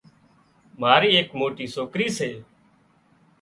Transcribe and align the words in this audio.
ماري 0.81 1.09
ايڪ 1.15 1.29
مجوٽي 1.39 1.65
سوڪرِي 1.75 2.07
سي 2.17 2.29